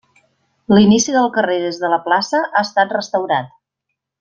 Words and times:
L'inici 0.75 1.13
del 1.17 1.29
carrer 1.35 1.57
des 1.65 1.77
de 1.83 1.93
la 1.95 2.01
plaça 2.07 2.41
ha 2.47 2.65
estat 2.71 2.97
restaurat. 2.99 3.55